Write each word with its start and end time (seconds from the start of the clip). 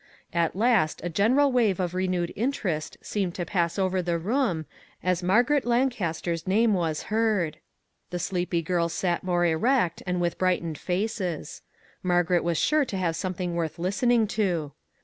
At 0.33 0.55
last 0.55 0.99
a 1.03 1.09
general 1.09 1.51
wave 1.51 1.79
of 1.79 1.93
renewed 1.93 2.33
interest 2.35 2.97
seemed 3.03 3.35
to 3.35 3.45
pass 3.45 3.77
over 3.77 4.01
the 4.01 4.17
room 4.17 4.65
as 5.03 5.21
Margaret 5.21 5.63
Lancaster's 5.63 6.47
name 6.47 6.73
was 6.73 7.03
heard. 7.13 7.59
The 8.09 8.17
sleepy 8.17 8.63
girls 8.63 8.93
sat 8.93 9.23
more 9.23 9.45
erect 9.45 10.01
and 10.07 10.19
with 10.19 10.39
brightened 10.39 10.79
faces; 10.79 11.61
Margaret 12.01 12.43
was 12.43 12.57
sure 12.57 12.83
to 12.85 12.97
have 12.97 13.15
something 13.15 13.53
worth 13.53 13.77
listening 13.77 14.25
to. 14.29 14.71